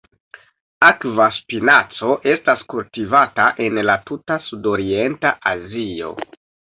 Akva 0.85 1.25
spinaco 1.33 2.15
estas 2.31 2.63
kultivata 2.73 3.45
en 3.65 3.77
la 3.91 3.99
tuta 4.07 4.39
sudorienta 4.47 5.33
Azio. 5.53 6.11